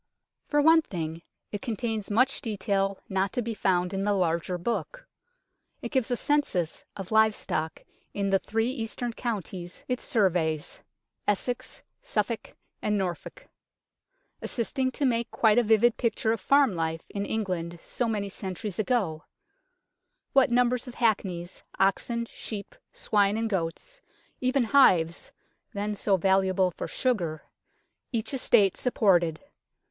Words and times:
For 0.47 0.63
one 0.63 0.81
thing, 0.81 1.21
it 1.51 1.61
contains 1.61 2.09
much 2.09 2.41
detail 2.41 2.97
not 3.07 3.31
to 3.33 3.43
be 3.43 3.53
found 3.53 3.93
in 3.93 4.03
the 4.03 4.13
larger 4.13 4.57
book. 4.57 5.07
It 5.83 5.91
gives 5.91 6.09
a 6.09 6.17
census 6.17 6.85
of 6.97 7.11
live 7.11 7.35
stock 7.35 7.83
in 8.11 8.31
the 8.31 8.39
three 8.39 8.71
eastern 8.71 9.13
counties 9.13 9.83
it 9.87 10.01
surveys 10.01 10.81
Essex, 11.27 11.83
Suffolk 12.01 12.55
and 12.81 12.97
Norfolk 12.97 13.47
assisting 14.41 14.89
to 14.93 15.05
make 15.05 15.29
quite 15.29 15.59
a 15.59 15.63
vivid 15.63 15.97
picture 15.97 16.31
of 16.33 16.41
farm 16.41 16.73
life 16.73 17.05
in 17.11 17.23
England 17.23 17.77
so 17.83 18.07
many 18.07 18.27
centuries 18.27 18.79
ago; 18.79 19.25
what 20.33 20.49
numbers 20.49 20.87
of 20.87 20.95
hackneys, 20.95 21.61
oxen, 21.77 22.25
sheep, 22.25 22.73
swine 22.91 23.37
and 23.37 23.51
goats, 23.51 24.01
even 24.39 24.63
hives 24.63 25.31
(then 25.73 25.93
so 25.93 26.17
valuable 26.17 26.71
for 26.71 26.87
sugar) 26.87 27.43
each 28.11 28.33
estate 28.33 28.75
supported. 28.75 29.39